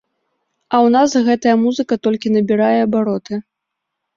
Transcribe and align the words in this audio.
А 0.73 0.77
ў 0.77 0.87
нас 0.95 1.09
гэтая 1.27 1.53
музыка 1.65 1.93
толькі 2.07 2.33
набірае 2.39 2.75
абароты. 2.89 3.33